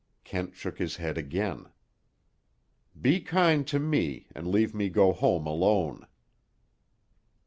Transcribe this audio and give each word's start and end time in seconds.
Kent 0.23 0.55
shook 0.55 0.79
his 0.79 0.95
head 0.95 1.15
again. 1.15 1.69
"Be 2.99 3.19
kind 3.21 3.67
to 3.67 3.77
me, 3.77 4.25
and 4.33 4.47
leave 4.47 4.73
me 4.73 4.85
to 4.87 4.95
go 4.95 5.13
home 5.13 5.45
alone." 5.45 6.07